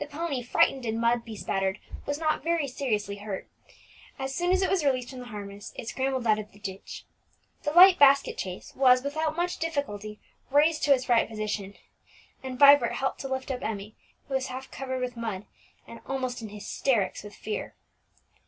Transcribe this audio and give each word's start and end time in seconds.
The 0.00 0.08
pony, 0.08 0.42
frightened 0.42 0.84
and 0.86 1.00
mud 1.00 1.24
bespattered, 1.24 1.78
but 2.04 2.18
not 2.18 2.42
very 2.42 2.66
seriously 2.66 3.14
hurt, 3.18 3.46
as 4.18 4.34
soon 4.34 4.50
as 4.50 4.60
it 4.60 4.68
was 4.68 4.84
released 4.84 5.10
from 5.10 5.20
the 5.20 5.26
harness, 5.26 5.72
scrambled 5.84 6.26
out 6.26 6.40
of 6.40 6.50
the 6.50 6.58
ditch. 6.58 7.04
The 7.62 7.70
light 7.70 7.96
basket 7.96 8.40
chaise 8.40 8.72
was, 8.74 9.04
without 9.04 9.36
much 9.36 9.58
difficulty, 9.58 10.18
raised 10.50 10.82
to 10.82 10.92
its 10.94 11.08
right 11.08 11.28
position; 11.28 11.74
and 12.42 12.58
Vibert 12.58 12.94
helped 12.94 13.20
to 13.20 13.28
lift 13.28 13.52
up 13.52 13.62
Emmie, 13.62 13.94
who 14.26 14.34
was 14.34 14.48
half 14.48 14.68
covered 14.72 15.00
with 15.00 15.16
mud, 15.16 15.46
and 15.86 16.00
almost 16.08 16.42
in 16.42 16.48
hysterics 16.48 17.22
with 17.22 17.36
fear. 17.36 17.76